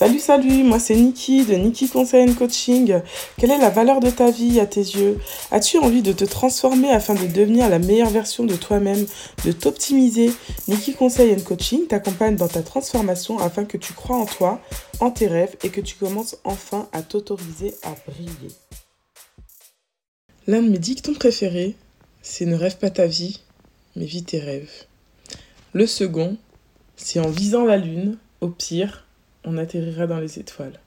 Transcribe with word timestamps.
Salut, 0.00 0.18
salut, 0.18 0.62
moi 0.62 0.78
c'est 0.78 0.96
Niki 0.96 1.44
de 1.44 1.56
Niki 1.56 1.86
Conseil 1.86 2.34
Coaching. 2.34 3.02
Quelle 3.36 3.50
est 3.50 3.58
la 3.58 3.68
valeur 3.68 4.00
de 4.00 4.08
ta 4.08 4.30
vie 4.30 4.58
à 4.58 4.64
tes 4.64 4.80
yeux? 4.80 5.18
As-tu 5.50 5.76
envie 5.76 6.00
de 6.00 6.14
te 6.14 6.24
transformer 6.24 6.90
afin 6.90 7.12
de 7.12 7.26
devenir 7.26 7.68
la 7.68 7.78
meilleure 7.78 8.08
version 8.08 8.44
de 8.44 8.56
toi-même, 8.56 9.04
de 9.44 9.52
t'optimiser? 9.52 10.32
Niki 10.68 10.94
Conseil 10.94 11.36
Coaching 11.44 11.86
t'accompagne 11.86 12.36
dans 12.36 12.48
ta 12.48 12.62
transformation 12.62 13.40
afin 13.40 13.66
que 13.66 13.76
tu 13.76 13.92
crois 13.92 14.16
en 14.16 14.24
toi, 14.24 14.58
en 15.00 15.10
tes 15.10 15.26
rêves 15.26 15.54
et 15.64 15.68
que 15.68 15.82
tu 15.82 15.96
commences 15.96 16.38
enfin 16.44 16.88
à 16.92 17.02
t'autoriser 17.02 17.74
à 17.82 17.94
briller. 18.10 18.54
L'un 20.46 20.62
de 20.62 20.70
mes 20.70 20.78
dictons 20.78 21.12
préférés, 21.12 21.76
c'est 22.22 22.46
ne 22.46 22.56
rêve 22.56 22.78
pas 22.78 22.88
ta 22.88 23.04
vie, 23.04 23.42
mais 23.96 24.06
vis 24.06 24.24
tes 24.24 24.38
rêves. 24.38 24.86
Le 25.74 25.86
second, 25.86 26.38
c'est 26.96 27.20
en 27.20 27.28
visant 27.28 27.66
la 27.66 27.76
lune, 27.76 28.16
au 28.40 28.48
pire, 28.48 29.04
on 29.44 29.56
atterrira 29.56 30.06
dans 30.06 30.20
les 30.20 30.38
étoiles. 30.38 30.80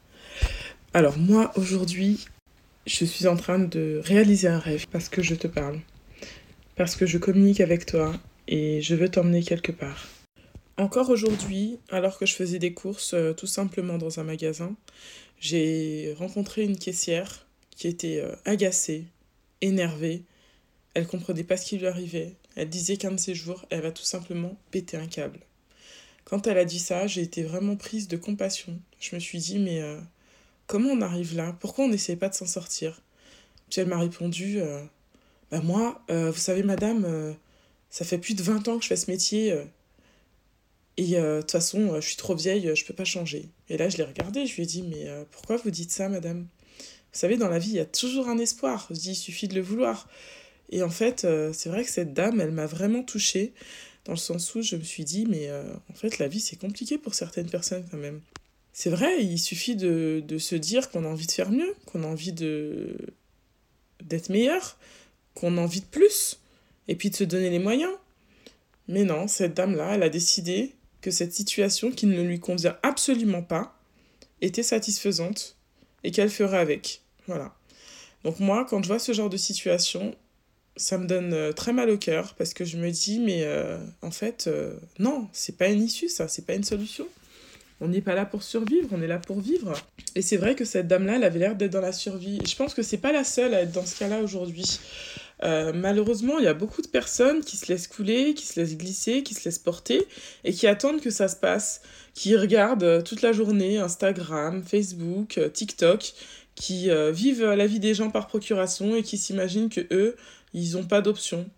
Alors 0.93 1.17
moi, 1.17 1.51
aujourd'hui, 1.55 2.25
je 2.85 3.05
suis 3.05 3.27
en 3.27 3.35
train 3.35 3.59
de 3.59 4.01
réaliser 4.03 4.47
un 4.47 4.59
rêve 4.59 4.87
parce 4.91 5.09
que 5.09 5.21
je 5.21 5.35
te 5.35 5.47
parle, 5.47 5.79
parce 6.75 6.95
que 6.95 7.05
je 7.05 7.17
communique 7.17 7.61
avec 7.61 7.85
toi 7.85 8.13
et 8.47 8.81
je 8.81 8.95
veux 8.95 9.09
t'emmener 9.09 9.41
quelque 9.43 9.71
part. 9.71 10.07
Encore 10.77 11.09
aujourd'hui, 11.09 11.77
alors 11.89 12.17
que 12.17 12.25
je 12.25 12.33
faisais 12.33 12.59
des 12.59 12.73
courses 12.73 13.13
euh, 13.13 13.33
tout 13.33 13.47
simplement 13.47 13.99
dans 13.99 14.19
un 14.19 14.23
magasin, 14.23 14.75
j'ai 15.39 16.15
rencontré 16.17 16.63
une 16.63 16.77
caissière 16.77 17.45
qui 17.75 17.87
était 17.87 18.21
euh, 18.21 18.35
agacée, 18.45 19.05
énervée. 19.61 20.23
Elle 20.95 21.05
comprenait 21.05 21.43
pas 21.43 21.57
ce 21.57 21.65
qui 21.67 21.77
lui 21.77 21.87
arrivait. 21.87 22.33
Elle 22.55 22.69
disait 22.69 22.97
qu'un 22.97 23.11
de 23.11 23.19
ces 23.19 23.35
jours, 23.35 23.65
elle 23.69 23.81
va 23.81 23.91
tout 23.91 24.03
simplement 24.03 24.57
péter 24.71 24.97
un 24.97 25.07
câble. 25.07 25.39
Quand 26.25 26.47
elle 26.47 26.57
a 26.57 26.65
dit 26.65 26.79
ça, 26.79 27.07
j'ai 27.07 27.21
été 27.21 27.43
vraiment 27.43 27.75
prise 27.75 28.07
de 28.07 28.17
compassion. 28.17 28.79
Je 28.99 29.15
me 29.15 29.19
suis 29.19 29.39
dit, 29.39 29.59
mais 29.59 29.81
euh, 29.81 29.99
comment 30.67 30.89
on 30.89 31.01
arrive 31.01 31.35
là? 31.35 31.55
Pourquoi 31.59 31.85
on 31.85 31.89
n'essaie 31.89 32.15
pas 32.15 32.29
de 32.29 32.33
s'en 32.33 32.45
sortir? 32.45 33.01
Puis 33.69 33.81
elle 33.81 33.87
m'a 33.87 33.99
répondu, 33.99 34.59
euh, 34.59 34.81
bah 35.51 35.59
moi, 35.61 36.01
euh, 36.09 36.31
vous 36.31 36.39
savez 36.39 36.63
madame, 36.63 37.35
ça 37.89 38.05
fait 38.05 38.17
plus 38.17 38.35
de 38.35 38.43
20 38.43 38.67
ans 38.67 38.77
que 38.77 38.83
je 38.83 38.87
fais 38.89 38.95
ce 38.95 39.11
métier. 39.11 39.55
et 40.97 41.15
de 41.15 41.41
toute 41.41 41.51
façon, 41.51 41.99
je 41.99 42.07
suis 42.07 42.15
trop 42.15 42.35
vieille, 42.35 42.71
je 42.75 42.85
peux 42.85 42.93
pas 42.93 43.05
changer. 43.05 43.49
Et 43.69 43.77
là, 43.77 43.89
je 43.89 43.97
l'ai 43.97 44.03
regardée, 44.03 44.45
je 44.45 44.55
lui 44.55 44.63
ai 44.63 44.65
dit, 44.65 44.83
mais 44.83 45.07
pourquoi 45.31 45.57
vous 45.57 45.71
dites 45.71 45.91
ça, 45.91 46.07
madame? 46.07 46.47
Vous 47.11 47.19
savez, 47.19 47.37
dans 47.37 47.49
la 47.49 47.59
vie, 47.59 47.69
il 47.69 47.75
y 47.75 47.79
a 47.79 47.85
toujours 47.85 48.27
un 48.27 48.37
espoir. 48.37 48.87
Je 48.89 48.95
dis, 48.95 49.11
il 49.11 49.15
suffit 49.15 49.47
de 49.47 49.55
le 49.55 49.61
vouloir. 49.61 50.07
Et 50.69 50.81
en 50.81 50.89
fait, 50.89 51.27
c'est 51.53 51.69
vrai 51.69 51.83
que 51.83 51.89
cette 51.89 52.13
dame, 52.13 52.41
elle 52.41 52.51
m'a 52.51 52.65
vraiment 52.65 53.03
touchée 53.03 53.53
dans 54.05 54.13
le 54.13 54.17
sens 54.17 54.53
où 54.55 54.61
je 54.61 54.75
me 54.75 54.83
suis 54.83 55.05
dit, 55.05 55.25
mais 55.25 55.47
euh, 55.49 55.63
en 55.89 55.93
fait, 55.93 56.17
la 56.19 56.27
vie, 56.27 56.39
c'est 56.39 56.57
compliqué 56.57 56.97
pour 56.97 57.13
certaines 57.13 57.49
personnes 57.49 57.85
quand 57.89 57.97
même. 57.97 58.21
C'est 58.73 58.89
vrai, 58.89 59.23
il 59.23 59.39
suffit 59.39 59.75
de, 59.75 60.23
de 60.27 60.37
se 60.37 60.55
dire 60.55 60.89
qu'on 60.89 61.05
a 61.05 61.07
envie 61.07 61.27
de 61.27 61.31
faire 61.31 61.51
mieux, 61.51 61.75
qu'on 61.85 62.03
a 62.03 62.07
envie 62.07 62.33
de 62.33 62.97
d'être 64.03 64.29
meilleur, 64.29 64.77
qu'on 65.33 65.57
a 65.57 65.61
envie 65.61 65.79
de 65.79 65.85
plus, 65.85 66.39
et 66.87 66.95
puis 66.95 67.09
de 67.09 67.15
se 67.15 67.23
donner 67.23 67.49
les 67.49 67.59
moyens. 67.59 67.93
Mais 68.87 69.03
non, 69.03 69.27
cette 69.27 69.53
dame-là, 69.53 69.95
elle 69.95 70.03
a 70.03 70.09
décidé 70.09 70.73
que 71.01 71.11
cette 71.11 71.33
situation 71.33 71.91
qui 71.91 72.05
ne 72.05 72.21
lui 72.21 72.39
convient 72.39 72.77
absolument 72.83 73.43
pas 73.43 73.79
était 74.41 74.63
satisfaisante 74.63 75.55
et 76.03 76.11
qu'elle 76.11 76.29
ferait 76.29 76.57
avec. 76.57 77.01
Voilà. 77.27 77.55
Donc 78.23 78.39
moi, 78.39 78.65
quand 78.69 78.81
je 78.83 78.87
vois 78.87 78.99
ce 78.99 79.13
genre 79.13 79.29
de 79.29 79.37
situation, 79.37 80.15
ça 80.75 80.97
me 80.97 81.05
donne 81.05 81.33
euh, 81.33 81.51
très 81.51 81.73
mal 81.73 81.89
au 81.89 81.97
cœur 81.97 82.33
parce 82.35 82.53
que 82.53 82.65
je 82.65 82.77
me 82.77 82.89
dis, 82.89 83.19
mais 83.19 83.43
euh, 83.43 83.77
en 84.01 84.11
fait, 84.11 84.45
euh, 84.47 84.75
non, 84.99 85.27
c'est 85.31 85.57
pas 85.57 85.67
une 85.67 85.83
issue, 85.83 86.09
ça, 86.09 86.27
c'est 86.27 86.45
pas 86.45 86.53
une 86.53 86.63
solution. 86.63 87.07
On 87.81 87.87
n'est 87.89 88.01
pas 88.01 88.15
là 88.15 88.25
pour 88.25 88.43
survivre, 88.43 88.87
on 88.91 89.01
est 89.01 89.07
là 89.07 89.19
pour 89.19 89.39
vivre. 89.39 89.73
Et 90.15 90.21
c'est 90.21 90.37
vrai 90.37 90.55
que 90.55 90.63
cette 90.63 90.87
dame-là, 90.87 91.17
elle 91.17 91.23
avait 91.23 91.39
l'air 91.39 91.55
d'être 91.55 91.71
dans 91.71 91.81
la 91.81 91.91
survie. 91.91 92.39
Je 92.47 92.55
pense 92.55 92.73
que 92.73 92.81
c'est 92.81 92.97
pas 92.97 93.11
la 93.11 93.23
seule 93.23 93.53
à 93.53 93.61
être 93.61 93.71
dans 93.71 93.85
ce 93.85 93.99
cas-là 93.99 94.21
aujourd'hui. 94.21 94.79
malheureusement, 95.41 96.39
il 96.39 96.45
y 96.45 96.47
a 96.47 96.53
beaucoup 96.53 96.81
de 96.81 96.87
personnes 96.87 97.41
qui 97.43 97.57
se 97.57 97.65
laissent 97.67 97.87
couler, 97.87 98.33
qui 98.35 98.45
se 98.45 98.57
laissent 98.57 98.77
glisser, 98.77 99.21
qui 99.23 99.33
se 99.33 99.43
laissent 99.43 99.59
porter 99.59 100.07
et 100.45 100.53
qui 100.53 100.65
attendent 100.65 101.01
que 101.01 101.09
ça 101.09 101.27
se 101.27 101.35
passe, 101.35 101.81
qui 102.13 102.37
regardent 102.37 103.03
toute 103.03 103.21
la 103.21 103.33
journée 103.33 103.79
Instagram, 103.79 104.63
Facebook, 104.63 105.37
TikTok, 105.51 106.13
qui 106.55 106.89
vivent 107.11 107.43
la 107.43 107.67
vie 107.67 107.81
des 107.81 107.93
gens 107.93 108.11
par 108.11 108.27
procuration 108.27 108.95
et 108.95 109.03
qui 109.03 109.17
s'imaginent 109.17 109.69
que 109.69 109.81
eux, 109.91 110.15
ils 110.53 110.73
n'ont 110.73 110.85
pas 110.85 111.01
d'option. 111.01 111.49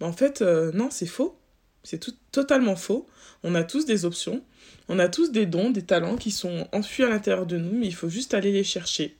Mais 0.00 0.06
en 0.06 0.12
fait, 0.12 0.42
euh, 0.42 0.72
non, 0.72 0.88
c'est 0.90 1.06
faux. 1.06 1.38
C'est 1.82 1.98
tout, 1.98 2.14
totalement 2.32 2.76
faux. 2.76 3.06
On 3.42 3.54
a 3.54 3.64
tous 3.64 3.86
des 3.86 4.04
options. 4.04 4.42
On 4.88 4.98
a 4.98 5.08
tous 5.08 5.30
des 5.30 5.46
dons, 5.46 5.70
des 5.70 5.82
talents 5.82 6.16
qui 6.16 6.30
sont 6.30 6.68
enfuis 6.72 7.04
à 7.04 7.08
l'intérieur 7.08 7.46
de 7.46 7.58
nous, 7.58 7.78
mais 7.78 7.86
il 7.86 7.94
faut 7.94 8.08
juste 8.08 8.34
aller 8.34 8.52
les 8.52 8.64
chercher. 8.64 9.16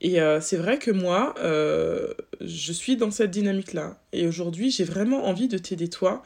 Et 0.00 0.20
euh, 0.20 0.40
c'est 0.40 0.56
vrai 0.56 0.78
que 0.78 0.90
moi, 0.90 1.34
euh, 1.38 2.12
je 2.40 2.72
suis 2.72 2.96
dans 2.96 3.10
cette 3.10 3.30
dynamique-là. 3.30 4.00
Et 4.12 4.26
aujourd'hui, 4.26 4.70
j'ai 4.70 4.84
vraiment 4.84 5.26
envie 5.26 5.48
de 5.48 5.58
t'aider, 5.58 5.88
toi, 5.88 6.22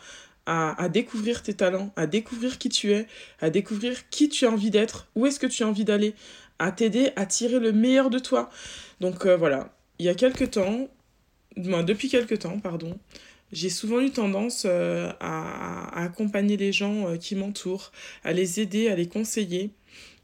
à, 0.47 0.81
à, 0.83 0.89
découvrir 0.89 1.43
tes 1.43 1.55
talents, 1.55 1.93
à 1.97 2.07
découvrir 2.07 2.59
qui 2.59 2.69
tu 2.69 2.93
es, 2.93 3.07
à 3.41 3.51
découvrir 3.51 4.09
qui 4.11 4.29
tu 4.29 4.47
as 4.47 4.51
envie 4.51 4.71
d'être, 4.71 5.09
où 5.15 5.27
est-ce 5.27 5.39
que 5.39 5.47
tu 5.47 5.63
as 5.63 5.69
envie 5.69 5.85
d'aller, 5.85 6.15
à 6.59 6.73
t'aider 6.73 7.13
à 7.17 7.27
tirer 7.27 7.61
le 7.61 7.73
meilleur 7.73 8.11
de 8.11 8.19
toi. 8.19 8.51
Donc 9.01 9.27
voilà, 9.27 9.73
il 9.99 10.07
y 10.07 10.09
a 10.09 10.15
quelques 10.15 10.53
temps, 10.53 10.89
depuis 11.57 12.09
quelques 12.09 12.41
temps, 12.41 12.59
pardon, 12.59 12.99
j'ai 13.53 13.69
souvent 13.69 14.01
eu 14.01 14.11
tendance 14.11 14.65
euh, 14.67 15.11
à, 15.21 16.05
accompagner 16.05 16.57
les 16.57 16.73
gens 16.73 17.09
euh, 17.09 17.17
qui 17.17 17.35
m'entourent, 17.35 17.91
à 18.25 18.33
les 18.33 18.61
aider, 18.61 18.89
à 18.89 18.95
les 18.95 19.09
conseiller. 19.09 19.71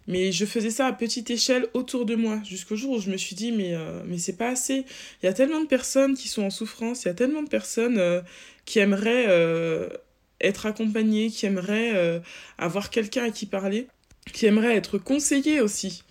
Mais 0.06 0.30
je 0.30 0.46
faisais 0.46 0.70
ça 0.70 0.86
à 0.86 0.92
petite 0.92 1.30
échelle 1.30 1.66
autour 1.74 2.06
de 2.06 2.14
moi, 2.14 2.40
jusqu'au 2.44 2.76
jour 2.76 2.92
où 2.92 3.00
je 3.00 3.10
me 3.10 3.16
suis 3.16 3.34
dit, 3.34 3.50
mais, 3.50 3.74
euh, 3.74 4.02
mais 4.06 4.18
c'est 4.18 4.36
pas 4.36 4.50
assez. 4.50 4.84
Il 5.22 5.26
y 5.26 5.28
a 5.28 5.32
tellement 5.32 5.60
de 5.60 5.66
personnes 5.66 6.16
qui 6.16 6.28
sont 6.28 6.44
en 6.44 6.50
souffrance, 6.50 7.04
il 7.04 7.08
y 7.08 7.10
a 7.10 7.14
tellement 7.14 7.42
de 7.42 7.48
personnes 7.48 8.00
qui 8.64 8.78
aimeraient 8.78 9.26
être 10.40 10.66
accompagnées, 10.66 11.30
qui 11.30 11.46
aimeraient 11.46 12.22
avoir 12.56 12.90
quelqu'un 12.90 13.24
à 13.24 13.30
qui 13.30 13.46
parler, 13.46 13.88
qui 14.32 14.46
aimeraient 14.46 14.76
être 14.76 14.98
conseillées 14.98 15.60
aussi. 15.60 16.04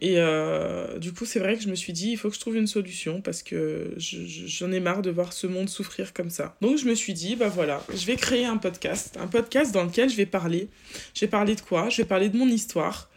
Et 0.00 0.14
euh, 0.16 0.98
du 0.98 1.12
coup, 1.12 1.26
c'est 1.26 1.38
vrai 1.38 1.56
que 1.56 1.62
je 1.62 1.68
me 1.68 1.74
suis 1.74 1.92
dit, 1.92 2.10
il 2.12 2.16
faut 2.16 2.30
que 2.30 2.34
je 2.34 2.40
trouve 2.40 2.56
une 2.56 2.66
solution 2.66 3.20
parce 3.20 3.42
que 3.42 3.94
j'en 3.98 4.72
ai 4.72 4.80
marre 4.80 5.02
de 5.02 5.10
voir 5.10 5.32
ce 5.32 5.46
monde 5.46 5.68
souffrir 5.68 6.14
comme 6.14 6.30
ça. 6.30 6.56
Donc, 6.62 6.78
je 6.78 6.86
me 6.86 6.94
suis 6.94 7.12
dit, 7.12 7.36
bah 7.36 7.48
voilà, 7.48 7.84
je 7.94 8.06
vais 8.06 8.16
créer 8.16 8.46
un 8.46 8.56
podcast. 8.56 9.18
Un 9.20 9.26
podcast 9.26 9.72
dans 9.72 9.84
lequel 9.84 10.08
je 10.08 10.16
vais 10.16 10.26
parler. 10.26 10.68
Je 11.14 11.20
vais 11.20 11.28
parler 11.28 11.54
de 11.54 11.60
quoi? 11.60 11.90
Je 11.90 11.98
vais 11.98 12.08
parler 12.08 12.30
de 12.30 12.38
mon 12.38 12.48
histoire. 12.48 13.10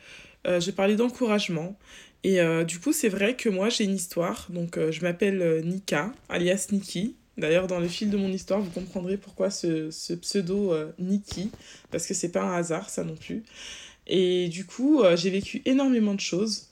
Euh, 0.46 0.60
je 0.60 0.66
vais 0.66 0.72
parler 0.74 0.98
d'encouragement. 0.98 1.78
Et 2.26 2.42
euh, 2.42 2.66
du 2.66 2.80
coup, 2.80 2.92
c'est 2.92 3.10
vrai 3.10 3.36
que 3.36 3.48
moi, 3.48 3.70
j'ai 3.70 3.86
une 3.86 3.96
histoire. 3.96 4.48
Donc, 4.50 4.78
je 4.78 5.02
m'appelle 5.02 5.62
Nika, 5.64 6.12
alias 6.28 6.68
Niki. 6.72 7.16
D'ailleurs, 7.38 7.68
dans 7.68 7.80
le 7.80 7.88
fil 7.88 8.10
de 8.10 8.18
mon 8.18 8.30
histoire, 8.30 8.60
vous 8.60 8.70
comprendrez 8.70 9.16
pourquoi 9.16 9.50
ce, 9.50 10.16
pseudo 10.16 10.76
Niki. 11.00 11.50
Parce 11.92 12.06
que 12.08 12.14
c'est 12.14 12.32
pas 12.32 12.44
un 12.44 12.56
hasard, 12.56 12.90
ça 12.90 13.06
non 13.06 13.16
plus. 13.16 13.44
Et 14.08 14.50
du 14.50 14.66
coup, 14.66 15.02
j'ai 15.16 15.30
vécu 15.30 15.62
énormément 15.66 16.14
de 16.14 16.20
choses. 16.20 16.68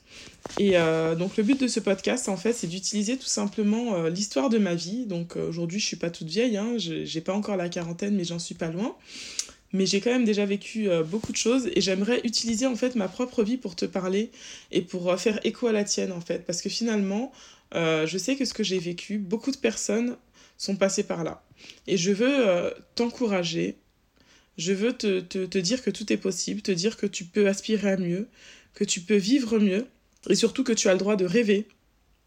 Et 0.58 0.76
euh, 0.76 1.14
donc 1.14 1.36
le 1.36 1.42
but 1.42 1.60
de 1.60 1.68
ce 1.68 1.80
podcast, 1.80 2.28
en 2.28 2.36
fait, 2.36 2.52
c'est 2.52 2.66
d'utiliser 2.66 3.16
tout 3.16 3.26
simplement 3.26 3.94
euh, 3.94 4.10
l'histoire 4.10 4.50
de 4.50 4.58
ma 4.58 4.74
vie. 4.74 5.06
Donc 5.06 5.36
euh, 5.36 5.48
aujourd'hui, 5.48 5.80
je 5.80 5.86
suis 5.86 5.96
pas 5.96 6.10
toute 6.10 6.28
vieille, 6.28 6.56
hein, 6.56 6.74
j'ai 6.76 7.20
pas 7.20 7.32
encore 7.32 7.56
la 7.56 7.68
quarantaine, 7.68 8.14
mais 8.14 8.24
j'en 8.24 8.38
suis 8.38 8.54
pas 8.54 8.68
loin. 8.68 8.96
Mais 9.72 9.86
j'ai 9.86 10.02
quand 10.02 10.10
même 10.10 10.26
déjà 10.26 10.44
vécu 10.44 10.90
beaucoup 11.10 11.32
de 11.32 11.36
choses 11.38 11.70
et 11.74 11.80
j'aimerais 11.80 12.20
utiliser 12.24 12.66
en 12.66 12.76
fait 12.76 12.94
ma 12.94 13.08
propre 13.08 13.42
vie 13.42 13.56
pour 13.56 13.74
te 13.74 13.86
parler 13.86 14.30
et 14.70 14.82
pour 14.82 15.18
faire 15.18 15.40
écho 15.46 15.66
à 15.66 15.72
la 15.72 15.82
tienne 15.82 16.12
en 16.12 16.20
fait. 16.20 16.44
Parce 16.44 16.60
que 16.60 16.68
finalement, 16.68 17.32
je 17.72 18.18
sais 18.18 18.36
que 18.36 18.44
ce 18.44 18.52
que 18.52 18.62
j'ai 18.62 18.78
vécu, 18.78 19.16
beaucoup 19.16 19.50
de 19.50 19.56
personnes 19.56 20.18
sont 20.58 20.76
passées 20.76 21.04
par 21.04 21.24
là. 21.24 21.42
Et 21.86 21.96
je 21.96 22.12
veux 22.12 22.74
t'encourager, 22.96 23.78
je 24.58 24.72
veux 24.72 24.92
te, 24.92 25.58
dire 25.58 25.82
que 25.82 25.90
tout 25.90 26.12
est 26.12 26.16
possible, 26.16 26.62
te 26.62 26.72
dire 26.72 26.96
que 26.96 27.06
tu 27.06 27.24
peux 27.24 27.48
aspirer 27.48 27.92
à 27.92 27.96
mieux, 27.96 28.28
que 28.74 28.84
tu 28.84 29.00
peux 29.00 29.16
vivre 29.16 29.58
mieux 29.58 29.86
et 30.28 30.34
surtout 30.34 30.64
que 30.64 30.72
tu 30.72 30.88
as 30.88 30.92
le 30.92 30.98
droit 30.98 31.16
de 31.16 31.24
rêver. 31.24 31.66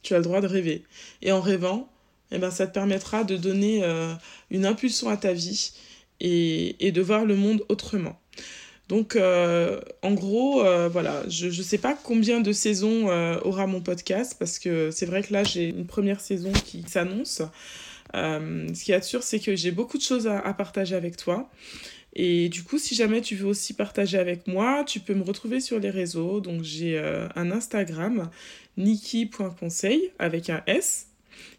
Tu 0.04 0.14
as 0.14 0.18
le 0.18 0.24
droit 0.24 0.42
de 0.42 0.48
rêver. 0.48 0.84
Et 1.22 1.32
en 1.32 1.42
rêvant, 1.42 1.90
eh 2.32 2.38
ben, 2.38 2.52
ça 2.52 2.68
te 2.68 2.74
permettra 2.74 3.24
de 3.24 3.38
donner 3.38 3.84
euh, 3.84 4.14
une 4.52 4.66
impulsion 4.66 5.10
à 5.10 5.18
ta 5.18 5.34
vie 5.34 5.72
et, 6.20 6.92
de 6.92 7.02
voir 7.02 7.26
le 7.26 7.36
monde 7.36 7.64
autrement. 7.70 8.20
Donc, 8.88 9.16
euh, 9.16 9.82
en 10.04 10.14
gros, 10.14 10.64
euh, 10.64 10.88
voilà, 10.88 11.24
je 11.28 11.48
ne 11.48 11.64
sais 11.64 11.80
pas 11.80 11.98
combien 12.04 12.40
de 12.40 12.52
saisons 12.52 13.08
aura 13.44 13.66
mon 13.66 13.82
podcast, 13.82 14.36
parce 14.38 14.60
que 14.60 14.92
c'est 14.92 15.06
vrai 15.08 15.24
que 15.24 15.34
là, 15.34 15.44
j'ai 15.44 15.70
une 15.70 15.88
première 15.88 16.20
saison 16.20 16.52
qui 16.52 16.84
s'annonce. 16.88 17.42
ce 18.14 18.84
qui 18.84 18.92
est 18.92 19.02
sûr, 19.02 19.24
c'est 19.24 19.40
que 19.40 19.56
j'ai 19.56 19.72
beaucoup 19.72 19.98
de 19.98 20.04
choses 20.04 20.28
à 20.28 20.54
partager 20.54 20.96
avec 20.96 21.18
toi. 21.18 21.50
Et 22.16 22.48
du 22.50 22.64
coup, 22.64 22.78
si 22.78 22.96
jamais 22.96 23.22
tu 23.22 23.36
veux 23.36 23.48
aussi 23.48 23.74
partager 23.74 24.18
avec 24.18 24.48
moi, 24.48 24.84
tu 24.86 25.00
peux 25.02 25.14
me 25.14 25.24
retrouver 25.24 25.60
sur 25.60 25.80
les 25.80 25.90
réseaux. 25.90 26.40
Donc 26.40 26.64
j'ai 26.64 26.98
euh, 26.98 27.28
un 27.36 27.52
Instagram, 27.52 28.30
niki.conseil 28.78 30.12
avec 30.18 30.50
un 30.50 30.64
S. 30.68 31.08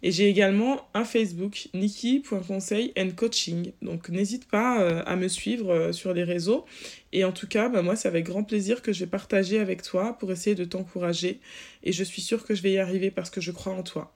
Et 0.03 0.11
j'ai 0.11 0.29
également 0.29 0.89
un 0.95 1.05
Facebook, 1.05 1.69
niki.conseil 1.75 2.93
and 2.99 3.11
coaching. 3.15 3.73
Donc 3.83 4.09
n'hésite 4.09 4.49
pas 4.49 4.81
euh, 4.81 5.03
à 5.05 5.17
me 5.17 5.29
suivre 5.29 5.71
euh, 5.71 5.93
sur 5.93 6.15
les 6.15 6.25
réseaux. 6.25 6.65
Et 7.13 7.25
en 7.25 7.33
tout 7.33 7.47
cas, 7.47 7.69
bah, 7.69 7.83
moi, 7.83 7.95
c'est 7.95 8.09
avec 8.09 8.25
grand 8.25 8.43
plaisir 8.43 8.81
que 8.81 8.93
je 8.93 9.01
vais 9.01 9.11
partager 9.11 9.59
avec 9.59 9.83
toi 9.83 10.17
pour 10.19 10.33
essayer 10.33 10.57
de 10.57 10.65
t'encourager. 10.65 11.41
Et 11.83 11.93
je 11.93 12.03
suis 12.03 12.23
sûre 12.23 12.45
que 12.45 12.55
je 12.55 12.63
vais 12.63 12.73
y 12.73 12.79
arriver 12.79 13.11
parce 13.11 13.29
que 13.29 13.43
je 13.43 13.51
crois 13.51 13.75
en 13.75 13.83
toi. 13.83 14.15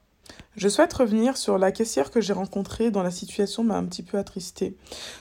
Je 0.56 0.69
souhaite 0.69 0.93
revenir 0.93 1.37
sur 1.37 1.58
la 1.58 1.70
caissière 1.70 2.11
que 2.11 2.20
j'ai 2.20 2.32
rencontrée 2.32 2.91
dans 2.91 3.05
la 3.05 3.12
situation 3.12 3.62
m'a 3.62 3.76
un 3.76 3.85
petit 3.85 4.02
peu 4.02 4.19
attristée. 4.19 4.76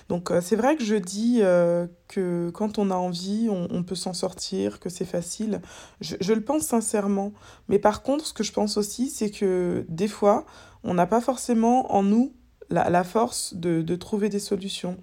Donc 0.10 0.32
euh, 0.32 0.42
c'est 0.42 0.56
vrai 0.56 0.76
que 0.76 0.84
je 0.84 0.96
dis 0.96 1.40
euh, 1.42 1.86
que 2.08 2.50
quand 2.50 2.80
on 2.80 2.90
a 2.90 2.96
envie, 2.96 3.48
on, 3.50 3.84
peut 3.84 3.96
s'en 3.96 4.14
sortir, 4.14 4.80
que 4.80 4.90
c'est 4.90 5.06
facile. 5.06 5.62
Je, 6.02 6.34
le 6.34 6.42
pense 6.42 6.64
sincèrement. 6.64 7.32
Mais 7.68 7.78
par 7.78 8.02
contre, 8.02 8.26
ce 8.26 8.34
que 8.34 8.44
je 8.44 8.52
pense 8.52 8.78
aussi, 8.78 9.10
c'est 9.10 9.30
que 9.30 9.86
des 9.88 10.08
fois, 10.08 10.46
on 10.84 10.96
n'a 10.96 11.06
pas 11.06 11.22
forcément 11.22 11.94
en 11.94 12.02
nous 12.02 12.34
la, 12.72 13.04
force 13.04 13.54
de, 13.54 13.96
trouver 13.96 14.30
des 14.30 14.40
solutions. 14.40 14.98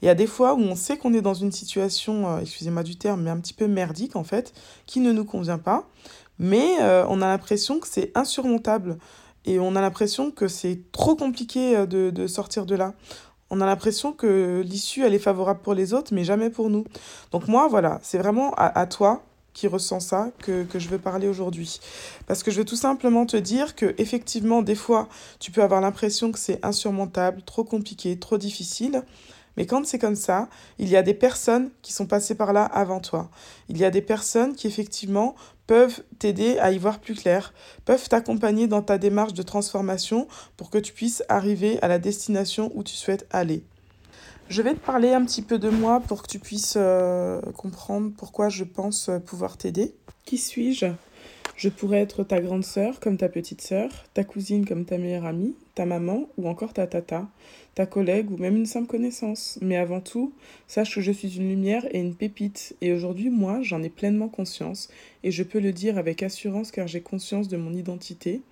Il 0.00 0.06
y 0.06 0.08
a 0.08 0.14
des 0.14 0.26
fois 0.26 0.54
où 0.54 0.60
on 0.60 0.76
sait 0.76 0.96
qu'on 0.96 1.12
est 1.12 1.22
dans 1.22 1.34
une 1.34 1.52
situation, 1.52 2.28
euh, 2.28 2.40
excusez-moi 2.40 2.84
du 2.84 2.96
terme, 2.96 3.22
mais 3.22 3.30
un 3.30 3.40
petit 3.40 3.54
peu 3.54 3.66
merdique 3.66 4.14
en 4.14 4.24
fait, 4.24 4.52
qui 4.86 5.00
ne 5.00 5.10
nous 5.10 5.24
convient 5.24 5.58
pas, 5.58 5.88
mais 6.38 6.78
on 6.80 7.20
a 7.20 7.26
l'impression 7.26 7.78
que 7.78 7.86
c'est 7.86 8.10
insurmontable. 8.16 8.98
Et 9.44 9.58
on 9.58 9.74
a 9.76 9.80
l'impression 9.80 10.30
que 10.30 10.48
c'est 10.48 10.80
trop 10.92 11.16
compliqué 11.16 11.76
euh, 11.76 11.86
de, 11.86 12.10
de 12.10 12.26
sortir 12.26 12.66
de 12.66 12.74
là. 12.74 12.94
On 13.50 13.60
a 13.60 13.66
l'impression 13.66 14.12
que 14.12 14.62
l'issue, 14.64 15.04
elle 15.04 15.14
est 15.14 15.18
favorable 15.18 15.60
pour 15.62 15.74
les 15.74 15.92
autres, 15.92 16.14
mais 16.14 16.24
jamais 16.24 16.48
pour 16.48 16.70
nous. 16.70 16.84
Donc 17.32 17.48
moi, 17.48 17.68
voilà, 17.68 18.00
c'est 18.02 18.18
vraiment 18.18 18.54
à, 18.54 18.66
à, 18.78 18.86
toi 18.86 19.22
qui 19.52 19.66
ressens 19.66 20.00
ça 20.00 20.30
que, 20.38 20.64
que 20.64 20.78
je 20.78 20.88
veux 20.88 20.98
parler 20.98 21.28
aujourd'hui. 21.28 21.78
Parce 22.26 22.42
que 22.42 22.50
je 22.50 22.58
veux 22.58 22.64
tout 22.64 22.76
simplement 22.76 23.26
te 23.26 23.36
dire 23.36 23.76
que 23.76 23.94
effectivement, 23.98 24.62
des 24.62 24.74
fois, 24.74 25.08
tu 25.38 25.50
peux 25.50 25.62
avoir 25.62 25.82
l'impression 25.82 26.32
que 26.32 26.38
c'est 26.38 26.64
insurmontable, 26.64 27.42
trop 27.42 27.62
compliqué, 27.64 28.18
trop 28.18 28.38
difficile. 28.38 29.02
Mais 29.56 29.66
quand 29.66 29.84
c'est 29.86 29.98
comme 29.98 30.16
ça, 30.16 30.48
il 30.78 30.88
y 30.88 30.96
a 30.96 31.02
des 31.02 31.14
personnes 31.14 31.70
qui 31.82 31.92
sont 31.92 32.06
passées 32.06 32.34
par 32.34 32.52
là 32.52 32.64
avant 32.64 33.00
toi. 33.00 33.30
Il 33.68 33.76
y 33.76 33.84
a 33.84 33.90
des 33.90 34.02
personnes 34.02 34.54
qui 34.54 34.66
effectivement 34.66 35.34
peuvent 35.66 36.02
t'aider 36.18 36.58
à 36.58 36.72
y 36.72 36.78
voir 36.78 36.98
plus 36.98 37.14
clair, 37.14 37.52
peuvent 37.84 38.08
t'accompagner 38.08 38.66
dans 38.66 38.82
ta 38.82 38.98
démarche 38.98 39.34
de 39.34 39.42
transformation 39.42 40.28
pour 40.56 40.70
que 40.70 40.78
tu 40.78 40.92
puisses 40.92 41.22
arriver 41.28 41.78
à 41.82 41.88
la 41.88 41.98
destination 41.98 42.70
où 42.74 42.82
tu 42.82 42.94
souhaites 42.94 43.26
aller. 43.30 43.64
Je 44.48 44.60
vais 44.60 44.74
te 44.74 44.80
parler 44.80 45.12
un 45.12 45.24
petit 45.24 45.42
peu 45.42 45.58
de 45.58 45.70
moi 45.70 46.00
pour 46.00 46.22
que 46.22 46.28
tu 46.28 46.38
puisses 46.38 46.74
euh, 46.76 47.40
comprendre 47.56 48.12
pourquoi 48.16 48.48
je 48.48 48.64
pense 48.64 49.08
pouvoir 49.24 49.56
t'aider. 49.56 49.94
Qui 50.24 50.36
suis-je? 50.36 50.86
Je 51.62 51.68
pourrais 51.68 52.00
être 52.00 52.24
ta 52.24 52.40
grande 52.40 52.64
sœur 52.64 52.98
comme 52.98 53.16
ta 53.16 53.28
petite 53.28 53.60
sœur, 53.60 53.88
ta 54.14 54.24
cousine 54.24 54.66
comme 54.66 54.84
ta 54.84 54.98
meilleure 54.98 55.26
amie, 55.26 55.54
ta 55.76 55.86
maman 55.86 56.28
ou 56.36 56.48
encore 56.48 56.72
ta 56.72 56.88
tata, 56.88 57.28
ta 57.76 57.86
collègue 57.86 58.32
ou 58.32 58.36
même 58.36 58.56
une 58.56 58.66
simple 58.66 58.88
connaissance. 58.88 59.60
Mais 59.62 59.76
avant 59.76 60.00
tout, 60.00 60.32
sache 60.66 60.92
que 60.92 61.00
je 61.00 61.12
suis 61.12 61.36
une 61.36 61.48
lumière 61.48 61.86
et 61.94 62.00
une 62.00 62.16
pépite. 62.16 62.74
Et 62.80 62.92
aujourd'hui, 62.92 63.30
moi, 63.30 63.60
j'en 63.62 63.80
ai 63.80 63.90
pleinement 63.90 64.28
conscience. 64.28 64.88
Et 65.22 65.30
je 65.30 65.44
peux 65.44 65.60
le 65.60 65.70
dire 65.70 65.98
avec 65.98 66.24
assurance 66.24 66.72
car 66.72 66.88
j'ai 66.88 67.00
conscience 67.00 67.46
de 67.46 67.56
mon 67.56 67.72
identité. 67.72 68.42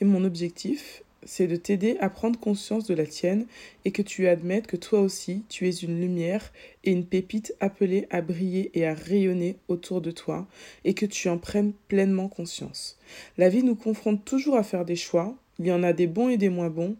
Et 0.00 0.04
mon 0.04 0.22
objectif 0.22 1.02
c'est 1.24 1.46
de 1.46 1.56
t'aider 1.56 1.96
à 2.00 2.08
prendre 2.08 2.38
conscience 2.38 2.86
de 2.86 2.94
la 2.94 3.06
tienne 3.06 3.46
et 3.84 3.90
que 3.90 4.02
tu 4.02 4.26
admettes 4.26 4.66
que 4.66 4.76
toi 4.76 5.00
aussi, 5.00 5.44
tu 5.48 5.68
es 5.68 5.72
une 5.72 6.00
lumière 6.00 6.52
et 6.84 6.92
une 6.92 7.04
pépite 7.04 7.54
appelée 7.60 8.06
à 8.10 8.22
briller 8.22 8.70
et 8.74 8.86
à 8.86 8.94
rayonner 8.94 9.56
autour 9.68 10.00
de 10.00 10.10
toi 10.10 10.46
et 10.84 10.94
que 10.94 11.06
tu 11.06 11.28
en 11.28 11.38
prennes 11.38 11.72
pleinement 11.88 12.28
conscience. 12.28 12.98
La 13.38 13.48
vie 13.48 13.62
nous 13.62 13.74
confronte 13.74 14.24
toujours 14.24 14.56
à 14.56 14.62
faire 14.62 14.84
des 14.84 14.96
choix, 14.96 15.36
il 15.58 15.66
y 15.66 15.72
en 15.72 15.82
a 15.82 15.92
des 15.92 16.06
bons 16.06 16.30
et 16.30 16.38
des 16.38 16.48
moins 16.48 16.70
bons, 16.70 16.96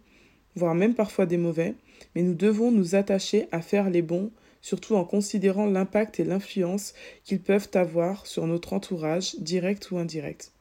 voire 0.55 0.75
même 0.75 0.95
parfois 0.95 1.27
des 1.27 1.39
mauvais, 1.39 1.75
mais 2.15 2.23
nous 2.23 2.35
devons 2.35 2.71
nous 2.71 2.95
attacher 2.95 3.47
à 3.53 3.63
faire 3.63 3.89
les 3.89 4.03
bons, 4.03 4.31
surtout 4.61 4.97
en 4.97 5.05
considérant 5.05 5.67
l'impact 5.67 6.21
et 6.21 6.25
l'influence 6.25 6.93
qu'ils 7.25 7.41
peuvent 7.41 7.71
avoir 7.75 8.27
sur 8.27 8.47
notre 8.47 8.75
entourage, 8.75 9.37
direct 9.39 9.91
ou 9.91 9.99
indirect. 9.99 10.53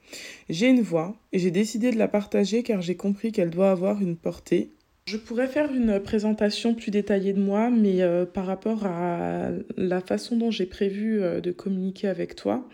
J'ai 0.49 0.67
une 0.67 0.81
voix 0.81 1.15
et 1.31 1.39
j'ai 1.39 1.51
décidé 1.51 1.91
de 1.91 1.97
la 1.97 2.07
partager 2.07 2.63
car 2.63 2.81
j'ai 2.81 2.95
compris 2.95 3.31
qu'elle 3.31 3.49
doit 3.49 3.71
avoir 3.71 4.01
une 4.01 4.15
portée. 4.15 4.71
Je 5.09 5.17
pourrais 5.17 5.47
faire 5.47 5.73
une 5.73 5.99
présentation 5.99 6.75
plus 6.75 6.91
détaillée 6.91 7.33
de 7.33 7.41
moi, 7.41 7.71
mais 7.71 8.03
euh, 8.03 8.25
par 8.25 8.45
rapport 8.45 8.85
à 8.85 9.49
la 9.75 10.01
façon 10.01 10.37
dont 10.37 10.51
j'ai 10.51 10.67
prévu 10.67 11.19
euh, 11.19 11.41
de 11.41 11.51
communiquer 11.51 12.07
avec 12.07 12.35
toi, 12.35 12.67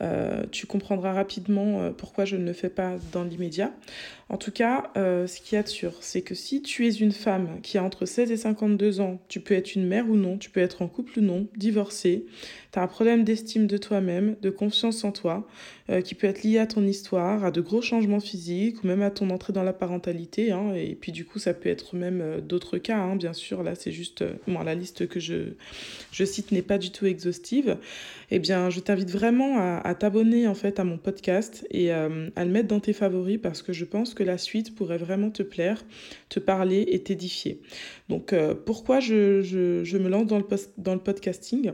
euh, 0.00 0.42
tu 0.50 0.66
comprendras 0.66 1.12
rapidement 1.12 1.80
euh, 1.80 1.90
pourquoi 1.90 2.24
je 2.24 2.36
ne 2.36 2.44
le 2.44 2.52
fais 2.52 2.68
pas 2.68 2.96
dans 3.12 3.22
l'immédiat. 3.22 3.72
En 4.28 4.38
tout 4.38 4.50
cas, 4.50 4.90
euh, 4.96 5.26
ce 5.26 5.40
qu'il 5.40 5.54
y 5.54 5.58
a 5.58 5.62
de 5.62 5.68
sûr, 5.68 5.92
c'est 6.00 6.22
que 6.22 6.34
si 6.34 6.62
tu 6.62 6.88
es 6.88 6.90
une 6.90 7.12
femme 7.12 7.60
qui 7.62 7.78
a 7.78 7.84
entre 7.84 8.06
16 8.06 8.32
et 8.32 8.36
52 8.36 9.00
ans, 9.00 9.20
tu 9.28 9.38
peux 9.38 9.54
être 9.54 9.74
une 9.74 9.86
mère 9.86 10.08
ou 10.08 10.16
non, 10.16 10.38
tu 10.38 10.50
peux 10.50 10.60
être 10.60 10.82
en 10.82 10.88
couple 10.88 11.20
ou 11.20 11.22
non, 11.22 11.46
divorcée, 11.56 12.24
tu 12.72 12.78
as 12.78 12.82
un 12.82 12.86
problème 12.88 13.22
d'estime 13.22 13.66
de 13.66 13.76
toi-même, 13.76 14.36
de 14.42 14.50
confiance 14.50 15.04
en 15.04 15.12
toi, 15.12 15.46
qui 16.02 16.14
peut 16.14 16.26
être 16.26 16.42
lié 16.42 16.58
à 16.58 16.66
ton 16.66 16.82
histoire, 16.86 17.44
à 17.44 17.50
de 17.50 17.60
gros 17.60 17.82
changements 17.82 18.18
physiques 18.18 18.82
ou 18.82 18.86
même 18.86 19.02
à 19.02 19.10
ton 19.10 19.28
entrée 19.28 19.52
dans 19.52 19.62
la 19.62 19.74
parentalité. 19.74 20.50
Hein, 20.50 20.72
et 20.74 20.96
puis 20.98 21.12
du 21.12 21.26
coup, 21.26 21.38
ça 21.38 21.52
peut 21.52 21.68
être 21.68 21.94
même 21.94 22.40
d'autres 22.40 22.78
cas, 22.78 22.96
hein, 22.96 23.16
bien 23.16 23.34
sûr. 23.34 23.62
Là, 23.62 23.74
c'est 23.74 23.92
juste, 23.92 24.24
moi 24.46 24.64
la 24.64 24.74
liste 24.74 25.06
que 25.06 25.20
je, 25.20 25.52
je 26.10 26.24
cite 26.24 26.52
n'est 26.52 26.62
pas 26.62 26.78
du 26.78 26.90
tout 26.90 27.04
exhaustive. 27.04 27.76
Eh 28.30 28.38
bien, 28.38 28.70
je 28.70 28.80
t'invite 28.80 29.10
vraiment 29.10 29.58
à, 29.58 29.83
à 29.84 29.94
t'abonner 29.94 30.48
en 30.48 30.54
fait 30.54 30.80
à 30.80 30.84
mon 30.84 30.96
podcast 30.96 31.66
et 31.70 31.92
euh, 31.92 32.30
à 32.36 32.44
le 32.44 32.50
mettre 32.50 32.68
dans 32.68 32.80
tes 32.80 32.94
favoris 32.94 33.38
parce 33.40 33.62
que 33.62 33.72
je 33.72 33.84
pense 33.84 34.14
que 34.14 34.22
la 34.22 34.38
suite 34.38 34.74
pourrait 34.74 34.98
vraiment 34.98 35.30
te 35.30 35.42
plaire, 35.42 35.84
te 36.30 36.40
parler 36.40 36.86
et 36.88 37.02
t'édifier. 37.02 37.60
Donc 38.08 38.32
euh, 38.32 38.54
pourquoi 38.54 39.00
je, 39.00 39.96
me 39.96 40.08
lance 40.08 40.26
dans 40.26 40.94
le 40.94 41.00
podcasting? 41.00 41.72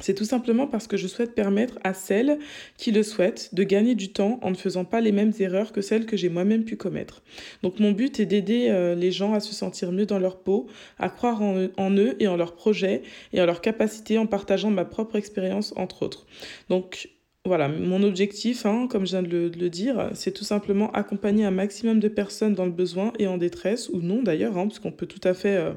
C'est 0.00 0.14
tout 0.14 0.24
simplement 0.24 0.66
parce 0.66 0.86
que 0.86 0.96
je 0.96 1.06
souhaite 1.06 1.34
permettre 1.34 1.78
à 1.84 1.94
celles 1.94 2.38
qui 2.76 2.92
le 2.92 3.02
souhaitent 3.02 3.54
de 3.54 3.62
gagner 3.62 3.94
du 3.94 4.12
temps 4.12 4.38
en 4.42 4.50
ne 4.50 4.56
faisant 4.56 4.84
pas 4.84 5.00
les 5.00 5.12
mêmes 5.12 5.32
erreurs 5.38 5.72
que 5.72 5.80
celles 5.80 6.06
que 6.06 6.16
j'ai 6.16 6.28
moi-même 6.28 6.64
pu 6.64 6.76
commettre. 6.76 7.22
Donc 7.62 7.80
mon 7.80 7.92
but 7.92 8.20
est 8.20 8.26
d'aider 8.26 8.68
euh, 8.68 8.94
les 8.94 9.12
gens 9.12 9.34
à 9.34 9.40
se 9.40 9.54
sentir 9.54 9.92
mieux 9.92 10.06
dans 10.06 10.18
leur 10.18 10.40
peau, 10.40 10.66
à 10.98 11.08
croire 11.08 11.42
en 11.42 11.96
eux, 11.96 12.16
et 12.18 12.28
en 12.28 12.36
leurs 12.36 12.54
projets 12.54 13.02
et 13.32 13.40
en 13.40 13.46
leurs 13.46 13.60
capacités 13.60 14.18
en 14.18 14.26
partageant 14.26 14.70
ma 14.70 14.84
propre 14.84 15.16
expérience 15.16 15.72
entre 15.76 16.02
autres. 16.02 16.26
Donc 16.68 17.10
voilà, 17.46 17.68
mon 17.68 18.02
objectif, 18.02 18.66
hein, 18.66 18.86
comme 18.90 19.06
je 19.06 19.12
viens 19.12 19.22
de 19.22 19.50
le, 19.58 19.70
dire, 19.70 20.10
c'est 20.12 20.30
tout 20.30 20.44
simplement 20.44 20.92
accompagner 20.92 21.46
un 21.46 21.50
maximum 21.50 21.98
de 21.98 22.08
personnes 22.08 22.52
dans 22.52 22.66
le 22.66 22.70
besoin 22.70 23.14
et 23.18 23.26
en 23.26 23.38
détresse, 23.38 23.88
ou 23.88 24.02
non 24.02 24.22
d'ailleurs, 24.22 24.58
hein, 24.58 24.66
parce 24.66 24.78
qu'on 24.78 24.92
peut 24.92 25.06
tout 25.06 25.26
à 25.26 25.32
fait 25.32 25.56
euh, 25.56 25.72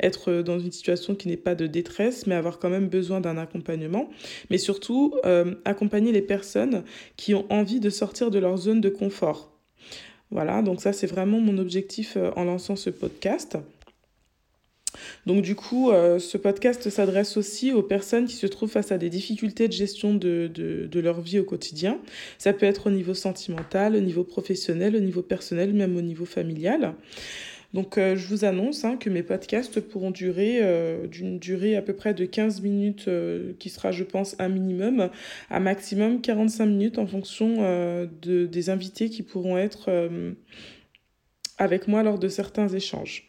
être 0.00 0.42
dans 0.42 0.60
une 0.60 0.70
situation 0.70 1.16
qui 1.16 1.26
n'est 1.26 1.36
pas 1.36 1.56
de 1.56 1.66
détresse, 1.66 2.28
mais 2.28 2.36
avoir 2.36 2.60
quand 2.60 2.70
même 2.70 2.88
besoin 2.88 3.20
d'un 3.20 3.36
accompagnement. 3.36 4.10
Mais 4.50 4.58
surtout, 4.58 5.12
euh, 5.24 5.56
accompagner 5.64 6.12
les 6.12 6.22
personnes 6.22 6.84
qui 7.16 7.34
ont 7.34 7.46
envie 7.50 7.80
de 7.80 7.90
sortir 7.90 8.30
de 8.30 8.38
leur 8.38 8.56
zone 8.56 8.80
de 8.80 8.88
confort. 8.88 9.58
Voilà, 10.30 10.62
donc 10.62 10.80
ça 10.80 10.92
c'est 10.92 11.06
vraiment 11.06 11.40
mon 11.40 11.58
objectif 11.58 12.16
euh, 12.16 12.30
en 12.36 12.44
lançant 12.44 12.76
ce 12.76 12.90
podcast. 12.90 13.58
Donc 15.26 15.42
du 15.42 15.54
coup, 15.54 15.90
euh, 15.90 16.18
ce 16.18 16.38
podcast 16.38 16.88
s'adresse 16.90 17.36
aussi 17.36 17.72
aux 17.72 17.82
personnes 17.82 18.26
qui 18.26 18.36
se 18.36 18.46
trouvent 18.46 18.70
face 18.70 18.92
à 18.92 18.98
des 18.98 19.10
difficultés 19.10 19.68
de 19.68 19.72
gestion 19.72 20.14
de, 20.14 20.50
de, 20.52 21.00
leur 21.00 21.20
vie 21.20 21.38
au 21.38 21.44
quotidien. 21.44 21.98
Ça 22.38 22.52
peut 22.52 22.66
être 22.66 22.88
au 22.88 22.90
niveau 22.90 23.14
sentimental, 23.14 23.94
au 23.94 24.00
niveau 24.00 24.24
professionnel, 24.24 24.96
au 24.96 25.00
niveau 25.00 25.22
personnel, 25.22 25.72
même 25.72 25.96
au 25.96 26.02
niveau 26.02 26.24
familial. 26.24 26.94
Donc 27.74 27.98
euh, 27.98 28.16
je 28.16 28.26
vous 28.28 28.46
annonce 28.46 28.86
hein, 28.86 28.96
que 28.96 29.10
mes 29.10 29.22
podcasts 29.22 29.80
pourront 29.80 30.10
durer 30.10 30.60
euh, 30.62 31.06
d'une 31.06 31.38
durée 31.38 31.76
à 31.76 31.82
peu 31.82 31.92
près 31.92 32.14
de 32.14 32.24
15 32.24 32.62
minutes, 32.62 33.10
qui 33.58 33.68
sera 33.68 33.92
je 33.92 34.04
pense 34.04 34.34
un 34.38 34.48
minimum, 34.48 35.10
à 35.50 35.60
maximum 35.60 36.20
45 36.20 36.66
minutes 36.66 36.98
en 36.98 37.06
fonction 37.06 37.58
de, 38.22 38.46
des 38.46 38.70
invités 38.70 39.10
qui 39.10 39.22
pourront 39.22 39.58
être 39.58 39.90
avec 41.58 41.88
moi 41.88 42.02
lors 42.02 42.18
de 42.18 42.28
certains 42.28 42.68
échanges. 42.68 43.28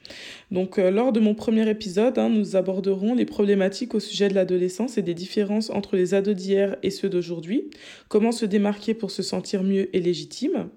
Donc 0.52 0.78
euh, 0.78 0.92
lors 0.92 1.12
de 1.12 1.20
mon 1.20 1.34
premier 1.34 1.70
épisode, 1.70 2.18
hein, 2.18 2.30
nous 2.30 2.56
aborderons 2.56 3.16
les 3.16 3.26
problématiques 3.26 3.96
au 3.96 4.00
sujet 4.00 4.30
de 4.30 4.36
l'adolescence 4.36 4.98
et 4.98 5.02
des 5.02 5.14
différences 5.14 5.70
entre 5.70 5.96
les 5.96 6.14
ados 6.14 6.36
d'hier 6.36 6.78
et 6.84 6.92
ceux 6.92 7.10
d'aujourd'hui, 7.10 7.70
comment 8.08 8.32
se 8.32 8.46
démarquer 8.46 8.94
pour 8.94 9.12
se 9.12 9.24
sentir 9.24 9.64
mieux 9.64 9.94
et 9.96 10.00
légitime. 10.00 10.70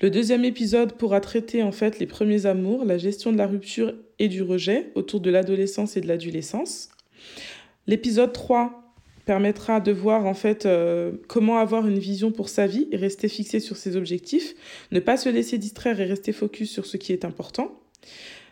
Le 0.00 0.10
deuxième 0.10 0.44
épisode 0.44 0.92
pourra 0.92 1.20
traiter 1.20 1.62
en 1.62 1.72
fait 1.72 1.98
les 1.98 2.06
premiers 2.06 2.46
amours, 2.46 2.84
la 2.84 2.98
gestion 2.98 3.32
de 3.32 3.38
la 3.38 3.46
rupture 3.46 3.94
et 4.18 4.28
du 4.28 4.42
rejet 4.42 4.92
autour 4.94 5.20
de 5.20 5.30
l'adolescence 5.30 5.96
et 5.96 6.00
de 6.00 6.08
l'adolescence. 6.08 6.90
L'épisode 7.86 8.32
3 8.32 8.85
permettra 9.26 9.80
de 9.80 9.92
voir 9.92 10.24
en 10.24 10.32
fait 10.32 10.64
euh, 10.64 11.12
comment 11.28 11.58
avoir 11.58 11.86
une 11.86 11.98
vision 11.98 12.32
pour 12.32 12.48
sa 12.48 12.66
vie 12.66 12.88
et 12.92 12.96
rester 12.96 13.28
fixé 13.28 13.60
sur 13.60 13.76
ses 13.76 13.96
objectifs, 13.96 14.54
ne 14.92 15.00
pas 15.00 15.18
se 15.18 15.28
laisser 15.28 15.58
distraire 15.58 16.00
et 16.00 16.06
rester 16.06 16.32
focus 16.32 16.70
sur 16.70 16.86
ce 16.86 16.96
qui 16.96 17.12
est 17.12 17.24
important. 17.24 17.78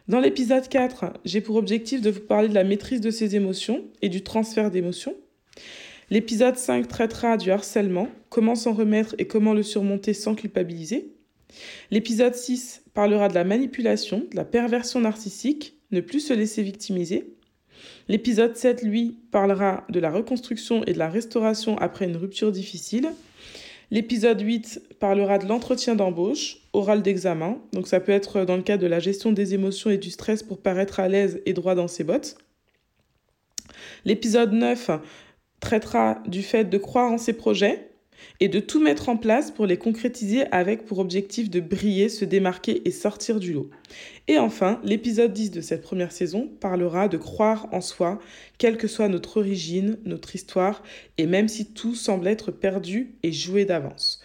Dans 0.09 0.21
l'épisode 0.21 0.69
4, 0.69 1.14
j'ai 1.25 1.40
pour 1.40 1.57
objectif 1.57 2.02
de 2.02 2.11
vous 2.11 2.21
parler 2.21 2.49
de 2.49 2.54
la 2.54 2.64
maîtrise 2.64 3.00
de 3.00 3.11
ses 3.11 3.37
émotions 3.37 3.85
et 4.02 4.11
du 4.11 4.23
transfert 4.23 4.71
d'émotions. 4.71 5.14
L'épisode 6.11 6.57
5 6.57 6.87
traitera 6.88 7.37
du 7.38 7.50
harcèlement, 7.50 8.09
comment 8.28 8.57
s'en 8.57 8.75
remettre 8.75 9.14
et 9.19 9.26
comment 9.26 9.54
le 9.54 9.62
surmonter 9.62 10.12
sans 10.12 10.35
culpabiliser. 10.35 11.14
L'épisode 11.90 12.35
6 12.35 12.83
parlera 12.93 13.28
de 13.28 13.35
la 13.35 13.45
manipulation, 13.45 14.26
de 14.31 14.37
la 14.37 14.45
perversion 14.45 15.00
narcissique, 15.00 15.78
ne 15.93 16.00
plus 16.00 16.21
se 16.21 16.35
laisser 16.35 16.62
victimiser. 16.62 17.33
L'épisode 18.09 18.57
7, 18.57 18.83
lui, 18.83 19.19
parlera 19.31 19.85
de 19.88 20.00
la 20.00 20.11
reconstruction 20.11 20.85
et 20.85 20.93
de 20.93 20.99
la 20.99 21.09
restauration 21.09 21.79
après 21.79 22.05
une 22.05 22.17
rupture 22.17 22.53
difficile. 22.53 23.11
L'épisode 23.91 24.41
8 24.41 24.97
parlera 24.99 25.38
de 25.38 25.47
l'entretien 25.47 25.95
d'embauche, 25.95 26.59
oral 26.73 27.03
d'examen. 27.03 27.59
Donc 27.73 27.87
ça 27.87 28.00
peut 28.00 28.12
être 28.12 28.45
dans 28.45 28.57
le 28.57 28.62
cadre 28.62 28.83
de 28.83 28.88
la 28.88 28.99
gestion 28.99 29.33
des 29.33 29.55
émotions 29.55 29.91
et 29.91 29.99
du 29.99 30.11
stress 30.11 30.43
pour 30.43 30.61
paraître 30.61 31.00
à 31.00 31.09
l'aise 31.09 31.41
et 31.47 31.53
droit 31.53 31.75
dans 31.75 31.88
ses 31.88 32.05
bottes. 32.05 32.37
L'épisode 34.05 34.53
9 34.53 34.91
traitera 35.61 36.23
du 36.26 36.43
fait 36.43 36.64
de 36.64 36.79
croire 36.79 37.12
en 37.12 37.19
ses 37.19 37.33
projets, 37.33 37.91
et 38.40 38.49
de 38.49 38.61
tout 38.61 38.80
mettre 38.80 39.09
en 39.09 39.16
place 39.16 39.50
pour 39.50 39.66
les 39.66 39.76
concrétiser 39.76 40.47
avec 40.52 40.85
pour 40.85 40.99
objectif 40.99 41.50
de 41.50 41.61
briller, 41.61 42.09
se 42.09 42.25
démarquer 42.25 42.87
et 42.87 42.90
sortir 42.90 43.40
du 43.40 43.52
lot. 43.52 43.71
Et 44.26 44.38
enfin, 44.38 44.80
l'épisode 44.85 45.33
10 45.33 45.50
de 45.50 45.61
cette 45.61 45.83
première 45.83 46.12
saison 46.12 46.50
parlera 46.61 47.09
de 47.09 47.16
croire 47.16 47.68
en 47.73 47.80
soi, 47.80 48.18
quelle 48.59 48.76
que 48.76 48.88
soit 48.88 49.09
notre 49.09 49.38
origine, 49.38 49.99
notre 50.04 50.35
histoire, 50.35 50.83
et 51.18 51.26
même 51.26 51.49
si 51.49 51.73
tout 51.73 51.94
semble 51.94 52.26
être 52.26 52.50
perdu 52.50 53.14
et 53.23 53.33
joué 53.33 53.64
d'avance. 53.64 54.23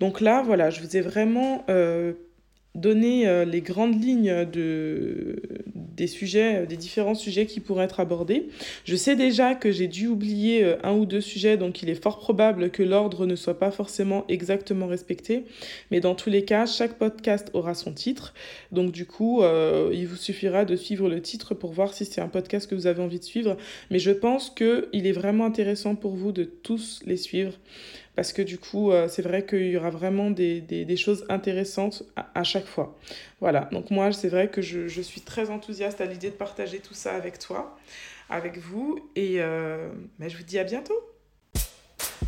Donc 0.00 0.20
là, 0.20 0.42
voilà, 0.42 0.70
je 0.70 0.80
vous 0.80 0.96
ai 0.96 1.00
vraiment... 1.00 1.64
Euh, 1.68 2.14
donné 2.74 3.28
euh, 3.28 3.44
les 3.44 3.60
grandes 3.60 4.02
lignes 4.02 4.46
de, 4.46 5.42
des 5.74 6.06
sujets, 6.06 6.66
des 6.66 6.76
différents 6.76 7.14
sujets 7.14 7.46
qui 7.46 7.60
pourraient 7.60 7.84
être 7.84 8.00
abordés. 8.00 8.48
Je 8.84 8.96
sais 8.96 9.14
déjà 9.14 9.54
que 9.54 9.70
j'ai 9.70 9.88
dû 9.88 10.06
oublier 10.06 10.64
euh, 10.64 10.76
un 10.82 10.94
ou 10.94 11.04
deux 11.04 11.20
sujets, 11.20 11.56
donc 11.56 11.82
il 11.82 11.90
est 11.90 12.02
fort 12.02 12.18
probable 12.18 12.70
que 12.70 12.82
l'ordre 12.82 13.26
ne 13.26 13.36
soit 13.36 13.58
pas 13.58 13.70
forcément 13.70 14.24
exactement 14.28 14.86
respecté. 14.86 15.44
Mais 15.90 16.00
dans 16.00 16.14
tous 16.14 16.30
les 16.30 16.44
cas, 16.44 16.64
chaque 16.64 16.94
podcast 16.94 17.50
aura 17.52 17.74
son 17.74 17.92
titre. 17.92 18.32
Donc 18.72 18.92
du 18.92 19.04
coup, 19.04 19.42
euh, 19.42 19.90
il 19.92 20.06
vous 20.06 20.16
suffira 20.16 20.64
de 20.64 20.76
suivre 20.76 21.08
le 21.08 21.20
titre 21.20 21.54
pour 21.54 21.72
voir 21.72 21.92
si 21.92 22.06
c'est 22.06 22.20
un 22.20 22.28
podcast 22.28 22.68
que 22.68 22.74
vous 22.74 22.86
avez 22.86 23.02
envie 23.02 23.18
de 23.18 23.24
suivre. 23.24 23.56
Mais 23.90 23.98
je 23.98 24.10
pense 24.10 24.48
qu'il 24.50 25.06
est 25.06 25.12
vraiment 25.12 25.44
intéressant 25.44 25.94
pour 25.94 26.12
vous 26.12 26.32
de 26.32 26.44
tous 26.44 27.00
les 27.04 27.18
suivre 27.18 27.52
parce 28.14 28.32
que 28.32 28.42
du 28.42 28.58
coup, 28.58 28.90
euh, 28.90 29.08
c'est 29.08 29.22
vrai 29.22 29.46
qu'il 29.46 29.68
y 29.68 29.76
aura 29.76 29.90
vraiment 29.90 30.30
des, 30.30 30.96
choses 30.96 31.24
intéressantes 31.28 32.02
à, 32.34 32.44
chaque 32.44 32.66
fois. 32.66 32.96
Voilà, 33.40 33.68
donc 33.72 33.90
moi, 33.90 34.12
c'est 34.12 34.28
vrai 34.28 34.48
que 34.48 34.60
je, 34.60 35.00
suis 35.00 35.20
très 35.22 35.50
enthousiaste 35.50 36.00
à 36.00 36.06
l'idée 36.06 36.30
de 36.30 36.36
partager 36.36 36.78
tout 36.78 36.94
ça 36.94 37.14
avec 37.14 37.38
toi, 37.38 37.76
avec 38.28 38.58
vous, 38.58 38.98
et 39.16 39.36
euh, 39.38 39.90
ben, 40.18 40.28
je 40.28 40.36
vous 40.36 40.44
dis 40.44 40.58
à 40.58 40.64
bientôt. 40.64 41.00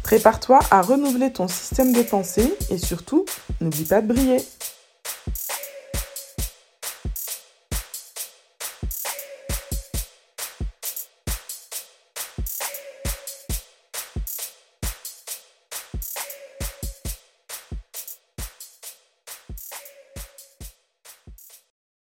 Prépare-toi 0.03 0.59
à 0.71 0.83
renouveler 0.83 1.33
ton 1.33 1.49
système 1.49 1.93
de 1.93 2.03
pensée 2.03 2.55
et 2.71 2.79
surtout, 2.79 3.25
n'oublie 3.61 3.85
pas 3.85 4.03
de 4.03 4.09
briller. 4.09 4.39